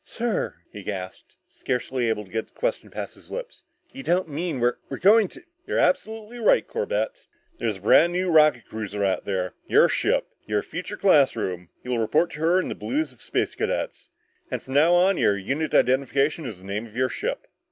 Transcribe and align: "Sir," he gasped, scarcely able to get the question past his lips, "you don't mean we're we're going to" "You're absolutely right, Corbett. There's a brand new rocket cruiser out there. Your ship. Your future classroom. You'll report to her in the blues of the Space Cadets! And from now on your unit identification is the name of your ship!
"Sir," 0.03 0.55
he 0.73 0.81
gasped, 0.81 1.35
scarcely 1.47 2.09
able 2.09 2.25
to 2.25 2.31
get 2.31 2.47
the 2.47 2.53
question 2.59 2.89
past 2.89 3.13
his 3.13 3.29
lips, 3.29 3.61
"you 3.93 4.01
don't 4.01 4.27
mean 4.27 4.59
we're 4.59 4.77
we're 4.89 4.97
going 4.97 5.27
to" 5.27 5.43
"You're 5.67 5.77
absolutely 5.77 6.39
right, 6.39 6.67
Corbett. 6.67 7.27
There's 7.59 7.77
a 7.77 7.81
brand 7.81 8.11
new 8.11 8.31
rocket 8.31 8.65
cruiser 8.65 9.03
out 9.05 9.25
there. 9.25 9.53
Your 9.67 9.87
ship. 9.89 10.25
Your 10.47 10.63
future 10.63 10.97
classroom. 10.97 11.69
You'll 11.83 11.99
report 11.99 12.31
to 12.31 12.39
her 12.39 12.59
in 12.59 12.67
the 12.69 12.73
blues 12.73 13.11
of 13.11 13.19
the 13.19 13.23
Space 13.23 13.53
Cadets! 13.53 14.09
And 14.49 14.59
from 14.59 14.73
now 14.73 14.95
on 14.95 15.19
your 15.19 15.37
unit 15.37 15.75
identification 15.75 16.47
is 16.47 16.57
the 16.57 16.65
name 16.65 16.87
of 16.87 16.95
your 16.97 17.07
ship! 17.09 17.45